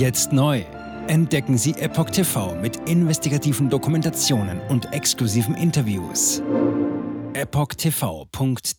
[0.00, 0.64] Jetzt neu.
[1.08, 6.42] Entdecken Sie Epoch TV mit investigativen Dokumentationen und exklusiven Interviews.
[7.34, 8.70] EpochTV.de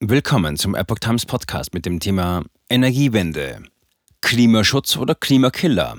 [0.00, 3.62] Willkommen zum Epoch Times Podcast mit dem Thema Energiewende.
[4.20, 5.96] Klimaschutz oder Klimakiller?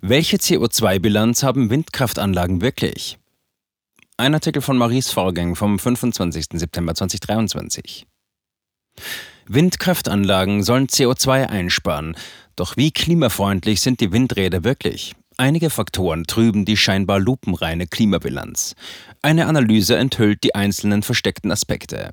[0.00, 3.16] Welche CO2-Bilanz haben Windkraftanlagen wirklich?
[4.16, 6.46] Ein Artikel von Maries Vorgang vom 25.
[6.54, 8.08] September 2023.
[9.48, 12.16] Windkraftanlagen sollen CO2 einsparen,
[12.56, 15.14] doch wie klimafreundlich sind die Windräder wirklich?
[15.36, 18.74] Einige Faktoren trüben die scheinbar lupenreine Klimabilanz.
[19.22, 22.10] Eine Analyse enthüllt die einzelnen versteckten Aspekte.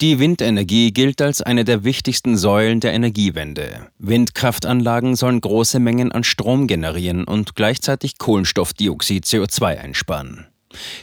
[0.00, 3.88] Die Windenergie gilt als eine der wichtigsten Säulen der Energiewende.
[3.98, 10.46] Windkraftanlagen sollen große Mengen an Strom generieren und gleichzeitig Kohlenstoffdioxid CO2 einsparen.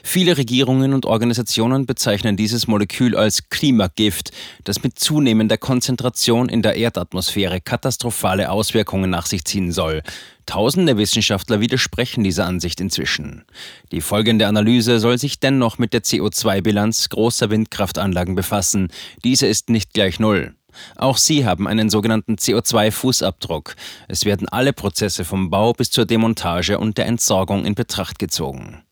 [0.03, 4.31] Viele Regierungen und Organisationen bezeichnen dieses Molekül als Klimagift,
[4.63, 10.03] das mit zunehmender Konzentration in der Erdatmosphäre katastrophale Auswirkungen nach sich ziehen soll.
[10.45, 13.43] Tausende Wissenschaftler widersprechen dieser Ansicht inzwischen.
[13.91, 18.87] Die folgende Analyse soll sich dennoch mit der CO2-Bilanz großer Windkraftanlagen befassen.
[19.25, 20.55] Diese ist nicht gleich Null.
[20.95, 23.75] Auch sie haben einen sogenannten CO2-Fußabdruck.
[24.07, 28.83] Es werden alle Prozesse vom Bau bis zur Demontage und der Entsorgung in Betracht gezogen.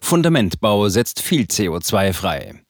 [0.00, 2.64] Fundamentbau setzt viel CO2 frei.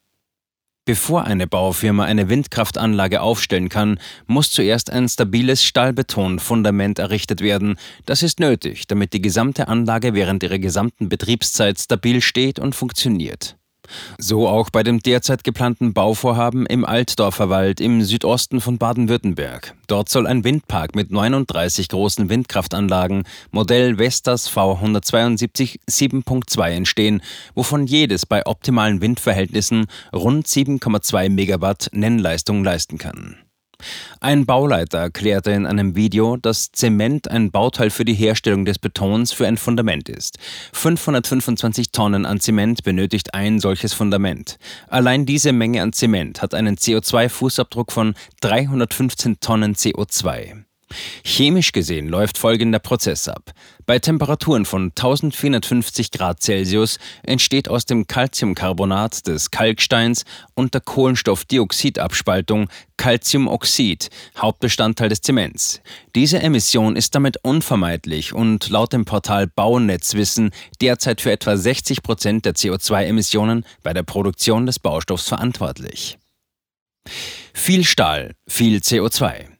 [0.85, 7.77] Bevor eine Baufirma eine Windkraftanlage aufstellen kann, muss zuerst ein stabiles Stahlbetonfundament errichtet werden.
[8.05, 13.57] Das ist nötig, damit die gesamte Anlage während ihrer gesamten Betriebszeit stabil steht und funktioniert.
[14.17, 19.73] So auch bei dem derzeit geplanten Bauvorhaben im Altdorfer Wald im Südosten von Baden-Württemberg.
[19.87, 27.21] Dort soll ein Windpark mit 39 großen Windkraftanlagen Modell Vestas V172 7.2 entstehen,
[27.53, 33.37] wovon jedes bei optimalen Windverhältnissen rund 7,2 Megawatt Nennleistung leisten kann.
[34.19, 39.31] Ein Bauleiter erklärte in einem Video, dass Zement ein Bauteil für die Herstellung des Betons
[39.31, 40.37] für ein Fundament ist.
[40.73, 44.57] 525 Tonnen an Zement benötigt ein solches Fundament.
[44.87, 50.65] Allein diese Menge an Zement hat einen CO2-Fußabdruck von 315 Tonnen CO2.
[51.23, 53.51] Chemisch gesehen läuft folgender Prozess ab.
[53.85, 64.09] Bei Temperaturen von 1450 Grad Celsius entsteht aus dem Calciumcarbonat des Kalksteins unter Kohlenstoffdioxidabspaltung Calciumoxid,
[64.37, 65.81] Hauptbestandteil des Zements.
[66.15, 72.45] Diese Emission ist damit unvermeidlich und laut dem Portal Baunetzwissen derzeit für etwa 60 Prozent
[72.45, 76.17] der CO2-Emissionen bei der Produktion des Baustoffs verantwortlich.
[77.53, 79.54] Viel Stahl, viel CO2.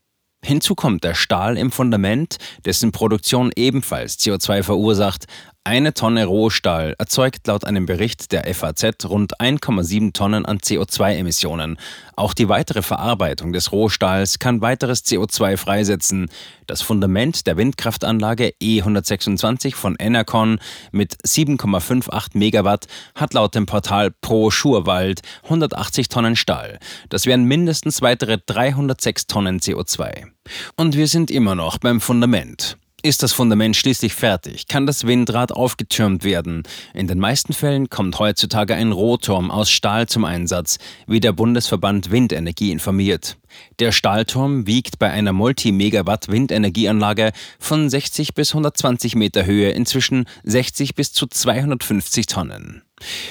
[0.45, 5.25] Hinzu kommt der Stahl im Fundament, dessen Produktion ebenfalls CO2 verursacht,
[5.65, 11.77] eine Tonne Rohstahl erzeugt laut einem Bericht der FAZ rund 1,7 Tonnen an CO2-Emissionen.
[12.15, 16.29] Auch die weitere Verarbeitung des Rohstahls kann weiteres CO2 freisetzen.
[16.67, 20.59] Das Fundament der Windkraftanlage E126 von Enercon
[20.91, 26.77] mit 7,58 Megawatt hat laut dem Portal Pro Schurwald 180 Tonnen Stahl.
[27.09, 30.27] Das wären mindestens weitere 306 Tonnen CO2.
[30.75, 32.77] Und wir sind immer noch beim Fundament.
[33.05, 36.63] Ist das Fundament schließlich fertig, kann das Windrad aufgetürmt werden.
[36.91, 42.09] In den meisten Fällen kommt heutzutage ein Rohturm aus Stahl zum Einsatz, wie der Bundesverband
[42.09, 43.37] Windenergie informiert.
[43.77, 50.95] Der Stahlturm wiegt bei einer Multi-Megawatt Windenergieanlage von 60 bis 120 Meter Höhe inzwischen 60
[50.95, 52.84] bis zu 250 Tonnen.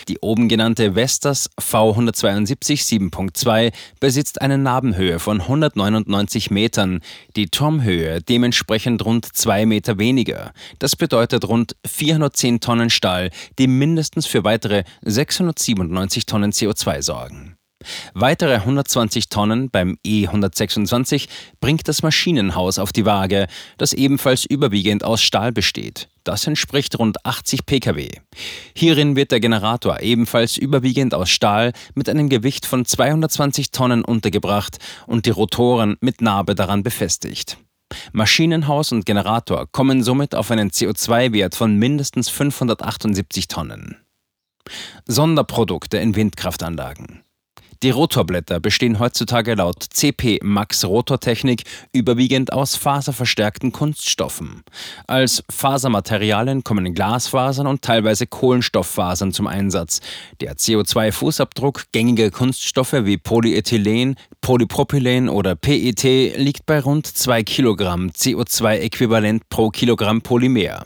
[0.09, 7.01] Die oben genannte Vestas V172 7.2 besitzt eine Nabenhöhe von 199 Metern,
[7.37, 10.53] die Turmhöhe dementsprechend rund 2 Meter weniger.
[10.79, 17.57] Das bedeutet rund 410 Tonnen Stahl, die mindestens für weitere 697 Tonnen CO2 sorgen.
[18.15, 21.28] Weitere 120 Tonnen beim E126
[21.61, 23.47] bringt das Maschinenhaus auf die Waage,
[23.78, 26.09] das ebenfalls überwiegend aus Stahl besteht.
[26.25, 28.09] Das entspricht rund 80 Pkw.
[28.75, 34.78] Hierin wird der Generator ebenfalls überwiegend aus Stahl mit einem Gewicht von 220 Tonnen untergebracht
[35.06, 37.59] und die Rotoren mit Narbe daran befestigt.
[38.12, 43.97] Maschinenhaus und Generator kommen somit auf einen CO2-Wert von mindestens 578 Tonnen.
[45.06, 47.23] Sonderprodukte in Windkraftanlagen.
[47.85, 54.63] Die Rotorblätter bestehen heutzutage laut CP Max Rotortechnik überwiegend aus faserverstärkten Kunststoffen.
[55.07, 60.01] Als Fasermaterialien kommen Glasfasern und teilweise Kohlenstofffasern zum Einsatz.
[60.41, 69.43] Der CO2-Fußabdruck gängiger Kunststoffe wie Polyethylen, Polypropylen oder PET liegt bei rund 2 Kilogramm CO2-Äquivalent
[69.51, 70.85] pro Kilogramm Polymer.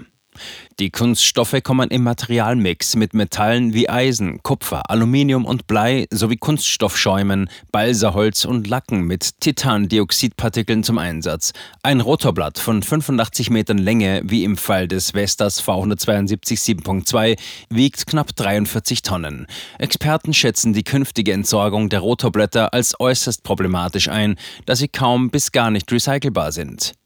[0.79, 7.51] Die Kunststoffe kommen im Materialmix mit Metallen wie Eisen, Kupfer, Aluminium und Blei sowie Kunststoffschäumen,
[7.73, 11.53] Balsaholz und Lacken mit Titandioxidpartikeln zum Einsatz.
[11.83, 17.39] Ein Rotorblatt von 85 Metern Länge, wie im Fall des Vestas V172 7.2,
[17.71, 19.47] wiegt knapp 43 Tonnen.
[19.79, 24.37] Experten schätzen die künftige Entsorgung der Rotorblätter als äußerst problematisch ein,
[24.67, 26.98] da sie kaum bis gar nicht recycelbar sind.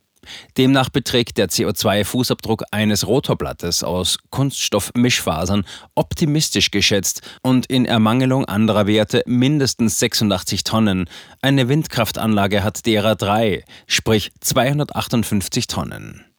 [0.56, 5.64] Demnach beträgt der CO2-Fußabdruck eines Rotorblattes aus Kunststoffmischfasern
[5.94, 11.08] optimistisch geschätzt und in Ermangelung anderer Werte mindestens 86 Tonnen.
[11.40, 16.31] Eine Windkraftanlage hat derer drei, sprich 258 Tonnen.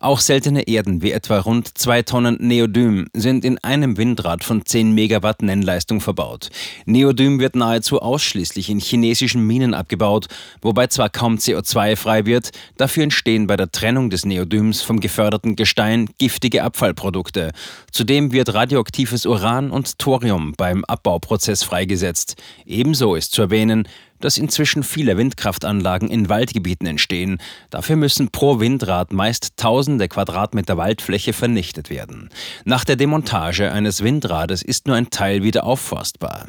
[0.00, 4.92] Auch seltene Erden wie etwa rund 2 Tonnen Neodym sind in einem Windrad von 10
[4.92, 6.50] Megawatt Nennleistung verbaut.
[6.86, 10.26] Neodym wird nahezu ausschließlich in chinesischen Minen abgebaut,
[10.62, 15.56] wobei zwar kaum CO2 frei wird, dafür entstehen bei der Trennung des Neodyms vom geförderten
[15.56, 17.52] Gestein giftige Abfallprodukte.
[17.90, 22.36] Zudem wird radioaktives Uran und Thorium beim Abbauprozess freigesetzt.
[22.66, 23.88] Ebenso ist zu erwähnen,
[24.20, 27.38] dass inzwischen viele Windkraftanlagen in Waldgebieten entstehen.
[27.70, 32.30] Dafür müssen pro Windrad meist tausende Quadratmeter Waldfläche vernichtet werden.
[32.64, 36.48] Nach der Demontage eines Windrades ist nur ein Teil wieder aufforstbar.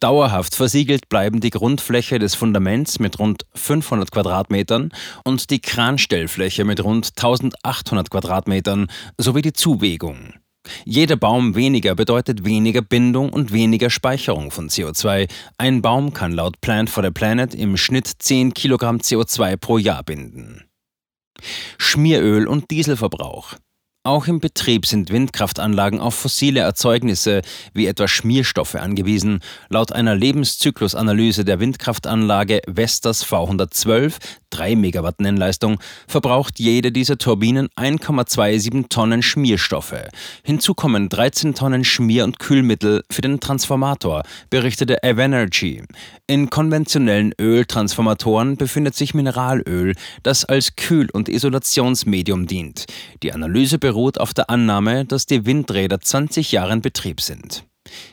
[0.00, 4.92] Dauerhaft versiegelt bleiben die Grundfläche des Fundaments mit rund 500 Quadratmetern
[5.24, 8.88] und die Kranstellfläche mit rund 1800 Quadratmetern
[9.18, 10.34] sowie die Zuwegung.
[10.84, 15.28] Jeder Baum weniger bedeutet weniger Bindung und weniger Speicherung von CO2.
[15.58, 20.02] Ein Baum kann laut Plant for the Planet im Schnitt 10 Kilogramm CO2 pro Jahr
[20.02, 20.64] binden.
[21.78, 23.54] Schmieröl und Dieselverbrauch.
[24.06, 27.42] Auch im Betrieb sind Windkraftanlagen auf fossile Erzeugnisse
[27.74, 29.40] wie etwa Schmierstoffe angewiesen.
[29.68, 34.14] Laut einer Lebenszyklusanalyse der Windkraftanlage Vestas V112,
[34.50, 39.94] 3 Megawatt Nennleistung, verbraucht jede dieser Turbinen 1,27 Tonnen Schmierstoffe.
[40.44, 45.82] Hinzu kommen 13 Tonnen Schmier- und Kühlmittel für den Transformator, berichtete Avenergy.
[46.26, 52.86] In konventionellen Öltransformatoren befindet sich Mineralöl, das als Kühl- und Isolationsmedium dient.
[53.22, 57.64] Die Analyse beruht auf der Annahme, dass die Windräder 20 Jahre in Betrieb sind.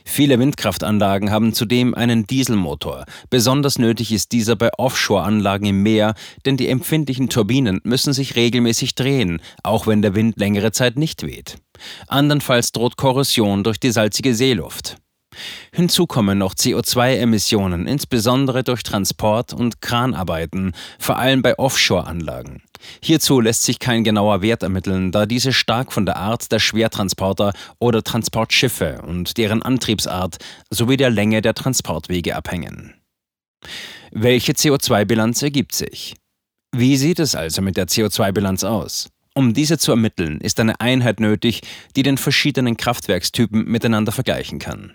[0.04, 3.04] Viele Windkraftanlagen haben zudem einen Dieselmotor.
[3.30, 6.14] Besonders nötig ist dieser bei Offshore-Anlagen im Meer,
[6.46, 11.22] denn die empfindlichen Turbinen müssen sich regelmäßig drehen, auch wenn der Wind längere Zeit nicht
[11.22, 11.56] weht.
[12.08, 14.96] Andernfalls droht Korrosion durch die salzige Seeluft.
[15.72, 22.62] Hinzu kommen noch CO2-Emissionen, insbesondere durch Transport- und Kranarbeiten, vor allem bei Offshore-Anlagen.
[23.02, 27.52] Hierzu lässt sich kein genauer Wert ermitteln, da diese stark von der Art der Schwertransporter
[27.78, 30.38] oder Transportschiffe und deren Antriebsart
[30.70, 32.94] sowie der Länge der Transportwege abhängen.
[34.10, 36.14] Welche CO2-Bilanz ergibt sich?
[36.76, 39.08] Wie sieht es also mit der CO2-Bilanz aus?
[39.34, 41.62] Um diese zu ermitteln, ist eine Einheit nötig,
[41.96, 44.94] die den verschiedenen Kraftwerkstypen miteinander vergleichen kann.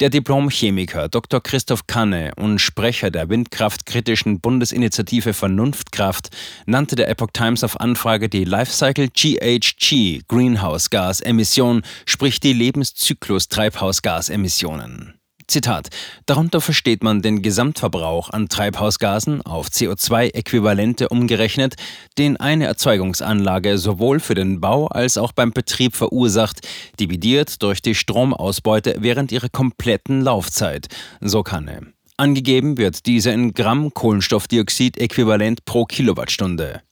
[0.00, 1.42] Der Diplomchemiker Dr.
[1.42, 6.30] Christoph Kanne und Sprecher der windkraftkritischen Bundesinitiative Vernunftkraft
[6.66, 13.48] nannte der Epoch Times auf Anfrage die Lifecycle GHG Greenhouse Gas Emission, sprich die Lebenszyklus
[13.48, 15.14] Treibhausgasemissionen.
[15.48, 15.88] Zitat.
[16.26, 21.76] Darunter versteht man den Gesamtverbrauch an Treibhausgasen auf CO2-Äquivalente umgerechnet,
[22.18, 26.66] den eine Erzeugungsanlage sowohl für den Bau als auch beim Betrieb verursacht,
[26.98, 30.88] dividiert durch die Stromausbeute während ihrer kompletten Laufzeit.
[31.20, 31.82] So kann er.
[32.16, 36.82] Angegeben wird diese in Gramm Kohlenstoffdioxid-Äquivalent pro Kilowattstunde.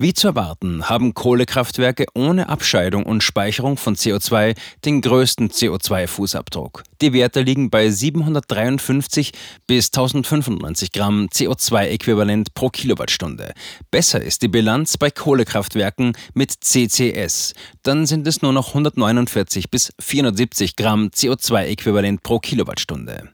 [0.00, 6.84] Wie zu erwarten, haben Kohlekraftwerke ohne Abscheidung und Speicherung von CO2 den größten CO2-Fußabdruck.
[7.00, 9.32] Die Werte liegen bei 753
[9.66, 13.52] bis 1095 Gramm CO2-Äquivalent pro Kilowattstunde.
[13.90, 17.54] Besser ist die Bilanz bei Kohlekraftwerken mit CCS.
[17.82, 23.30] Dann sind es nur noch 149 bis 470 Gramm CO2-Äquivalent pro Kilowattstunde.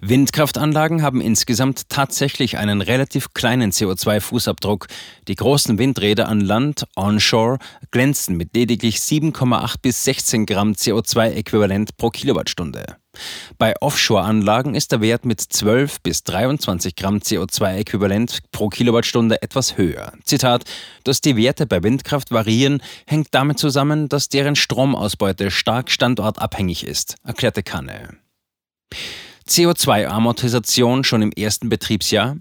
[0.00, 4.86] Windkraftanlagen haben insgesamt tatsächlich einen relativ kleinen CO2-Fußabdruck.
[5.28, 7.58] Die großen Windräder an Land, onshore,
[7.90, 12.84] glänzen mit lediglich 7,8 bis 16 Gramm CO2-Äquivalent pro Kilowattstunde.
[13.58, 20.12] Bei Offshore-Anlagen ist der Wert mit 12 bis 23 Gramm CO2-Äquivalent pro Kilowattstunde etwas höher.
[20.24, 20.64] Zitat:
[21.04, 27.16] Dass die Werte bei Windkraft variieren, hängt damit zusammen, dass deren Stromausbeute stark standortabhängig ist,
[27.24, 28.18] erklärte Kanne.
[29.48, 32.36] CO2-Amortisation schon im ersten Betriebsjahr?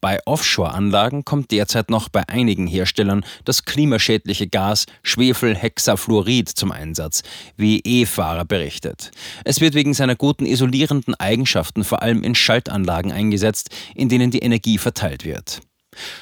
[0.00, 7.22] Bei Offshore-Anlagen kommt derzeit noch bei einigen Herstellern das klimaschädliche Gas Schwefelhexafluorid zum Einsatz,
[7.56, 9.10] wie E-Fahrer berichtet.
[9.44, 14.40] Es wird wegen seiner guten isolierenden Eigenschaften vor allem in Schaltanlagen eingesetzt, in denen die
[14.40, 15.60] Energie verteilt wird.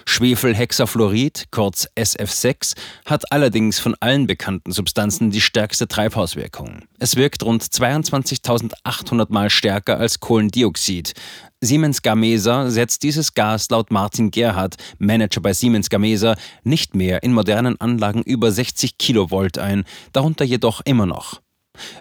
[0.07, 6.83] Schwefelhexafluorid, kurz SF6, hat allerdings von allen bekannten Substanzen die stärkste Treibhauswirkung.
[6.99, 11.15] Es wirkt rund 22.800 Mal stärker als Kohlendioxid.
[11.61, 17.33] Siemens Gamesa setzt dieses Gas laut Martin Gerhardt, Manager bei Siemens Gamesa, nicht mehr in
[17.33, 21.41] modernen Anlagen über 60 Kilovolt ein, darunter jedoch immer noch.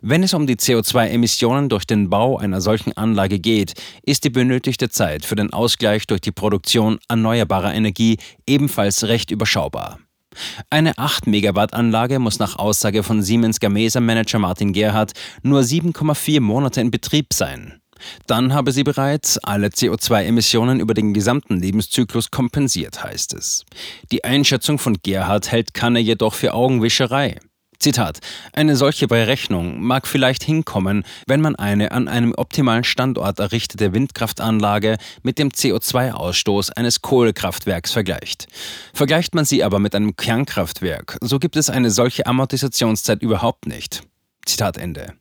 [0.01, 4.89] Wenn es um die CO2-Emissionen durch den Bau einer solchen Anlage geht, ist die benötigte
[4.89, 8.17] Zeit für den Ausgleich durch die Produktion erneuerbarer Energie
[8.47, 9.99] ebenfalls recht überschaubar.
[10.69, 15.13] Eine 8 Megawatt Anlage muss nach Aussage von Siemens Gamesa Manager Martin Gerhardt
[15.43, 17.79] nur 7,4 Monate in Betrieb sein.
[18.27, 23.65] Dann habe sie bereits alle CO2-Emissionen über den gesamten Lebenszyklus kompensiert, heißt es.
[24.11, 27.39] Die Einschätzung von Gerhard hält Kanne jedoch für Augenwischerei.
[27.79, 28.19] Zitat:
[28.53, 34.97] Eine solche Berechnung mag vielleicht hinkommen, wenn man eine an einem optimalen Standort errichtete Windkraftanlage
[35.23, 38.47] mit dem CO2-Ausstoß eines Kohlekraftwerks vergleicht.
[38.93, 44.03] Vergleicht man sie aber mit einem Kernkraftwerk, so gibt es eine solche Amortisationszeit überhaupt nicht.
[44.45, 45.13] Zitat Ende.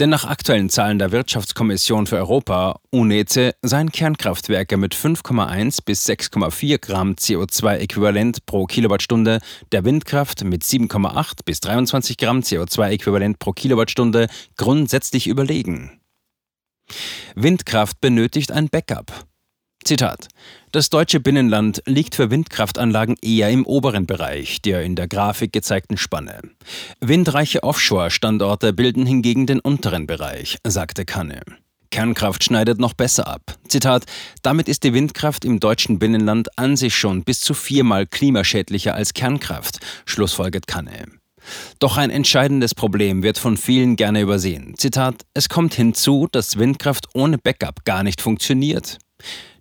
[0.00, 6.78] Denn nach aktuellen Zahlen der Wirtschaftskommission für Europa, UNECE, seien Kernkraftwerke mit 5,1 bis 6,4
[6.78, 9.38] Gramm CO2-Äquivalent pro Kilowattstunde,
[9.70, 16.00] der Windkraft mit 7,8 bis 23 Gramm CO2-Äquivalent pro Kilowattstunde grundsätzlich überlegen.
[17.36, 19.26] Windkraft benötigt ein Backup.
[19.84, 20.28] Zitat.
[20.72, 25.96] Das deutsche Binnenland liegt für Windkraftanlagen eher im oberen Bereich der in der Grafik gezeigten
[25.96, 26.40] Spanne.
[27.00, 31.42] Windreiche Offshore-Standorte bilden hingegen den unteren Bereich, sagte Kanne.
[31.90, 33.56] Kernkraft schneidet noch besser ab.
[33.68, 34.04] Zitat:
[34.42, 39.14] Damit ist die Windkraft im deutschen Binnenland an sich schon bis zu viermal klimaschädlicher als
[39.14, 41.06] Kernkraft, schlussfolgert Kanne.
[41.78, 44.74] Doch ein entscheidendes Problem wird von vielen gerne übersehen.
[44.76, 48.98] Zitat: Es kommt hinzu, dass Windkraft ohne Backup gar nicht funktioniert.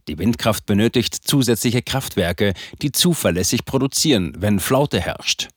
[0.07, 5.50] Die Windkraft benötigt zusätzliche Kraftwerke, die zuverlässig produzieren, wenn Flaute herrscht.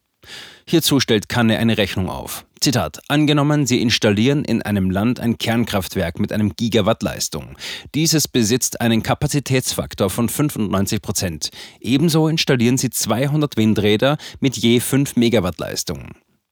[0.69, 2.45] Hierzu stellt Kanne eine Rechnung auf.
[2.61, 7.57] Zitat: Angenommen, Sie installieren in einem Land ein Kernkraftwerk mit einem Gigawatt Leistung.
[7.95, 11.50] Dieses besitzt einen Kapazitätsfaktor von 95 Prozent.
[11.81, 16.11] Ebenso installieren Sie 200 Windräder mit je 5 Megawatt Leistung.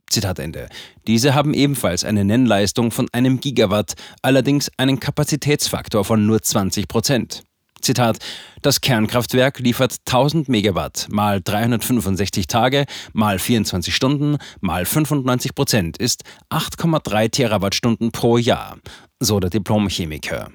[0.09, 0.69] Zitat Ende.
[1.09, 7.43] Diese haben ebenfalls eine Nennleistung von einem Gigawatt, allerdings einen Kapazitätsfaktor von nur 20 Prozent.
[7.85, 8.19] Zitat,
[8.63, 16.25] das Kernkraftwerk liefert 1000 Megawatt mal 365 Tage mal 24 Stunden mal 95 Prozent ist
[16.51, 18.79] 8,3 Terawattstunden pro Jahr,
[19.21, 20.51] so der Diplomchemiker.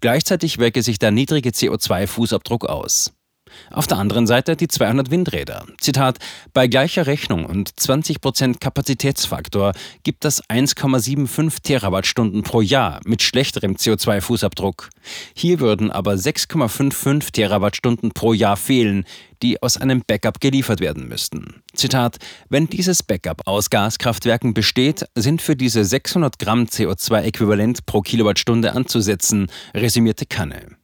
[0.00, 3.12] Gleichzeitig wirke sich der niedrige CO2-Fußabdruck aus.
[3.70, 5.66] Auf der anderen Seite die 200 Windräder.
[5.80, 6.18] Zitat:
[6.52, 14.88] Bei gleicher Rechnung und 20% Kapazitätsfaktor gibt das 1,75 Terawattstunden pro Jahr mit schlechterem CO2-Fußabdruck.
[15.34, 19.04] Hier würden aber 6,55 Terawattstunden pro Jahr fehlen,
[19.42, 21.62] die aus einem Backup geliefert werden müssten.
[21.74, 28.72] Zitat: Wenn dieses Backup aus Gaskraftwerken besteht, sind für diese 600 Gramm CO2-Äquivalent pro Kilowattstunde
[28.72, 30.76] anzusetzen, resümierte Kanne.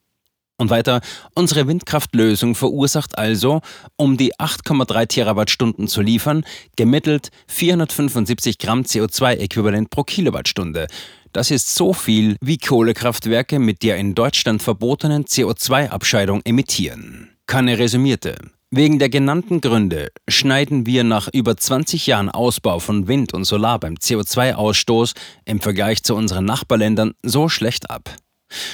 [0.56, 1.00] Und weiter,
[1.34, 3.60] unsere Windkraftlösung verursacht also,
[3.96, 6.44] um die 8,3 Terawattstunden zu liefern,
[6.76, 10.86] gemittelt 475 Gramm CO2-Äquivalent pro Kilowattstunde.
[11.32, 17.30] Das ist so viel, wie Kohlekraftwerke mit der in Deutschland verbotenen CO2-Abscheidung emittieren.
[17.46, 18.36] Kanne resümierte.
[18.70, 23.80] Wegen der genannten Gründe schneiden wir nach über 20 Jahren Ausbau von Wind und Solar
[23.80, 28.16] beim CO2-Ausstoß im Vergleich zu unseren Nachbarländern so schlecht ab.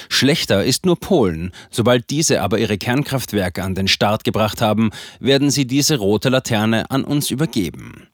[0.09, 1.51] Schlechter ist nur Polen.
[1.69, 6.89] Sobald diese aber ihre Kernkraftwerke an den Start gebracht haben, werden sie diese rote Laterne
[6.91, 8.07] an uns übergeben.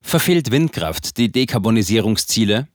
[0.00, 2.68] Verfehlt Windkraft die Dekarbonisierungsziele?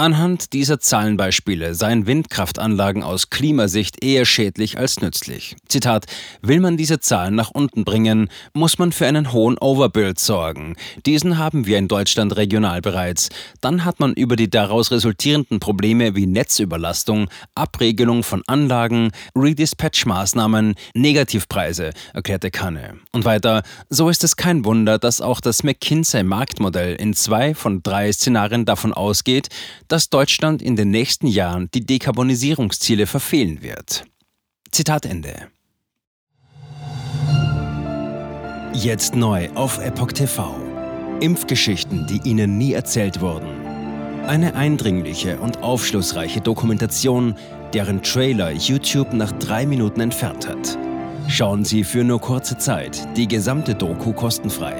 [0.00, 5.56] Anhand dieser Zahlenbeispiele seien Windkraftanlagen aus Klimasicht eher schädlich als nützlich.
[5.68, 6.06] Zitat:
[6.40, 10.74] Will man diese Zahlen nach unten bringen, muss man für einen hohen Overbuild sorgen.
[11.04, 13.28] Diesen haben wir in Deutschland regional bereits.
[13.60, 21.90] Dann hat man über die daraus resultierenden Probleme wie Netzüberlastung, Abregelung von Anlagen, Redispatch-Maßnahmen, Negativpreise,
[22.14, 22.94] erklärte Kanne.
[23.12, 28.10] Und weiter: So ist es kein Wunder, dass auch das McKinsey-Marktmodell in zwei von drei
[28.10, 29.48] Szenarien davon ausgeht,
[29.90, 34.04] dass Deutschland in den nächsten Jahren die Dekarbonisierungsziele verfehlen wird.
[34.70, 35.48] Zitat Ende.
[38.72, 40.54] Jetzt neu auf Epoch TV.
[41.20, 43.48] Impfgeschichten, die Ihnen nie erzählt wurden.
[44.26, 47.34] Eine eindringliche und aufschlussreiche Dokumentation,
[47.74, 50.78] deren Trailer YouTube nach drei Minuten entfernt hat.
[51.28, 54.76] Schauen Sie für nur kurze Zeit die gesamte Doku kostenfrei.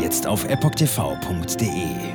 [0.00, 2.14] Jetzt auf epochtv.de.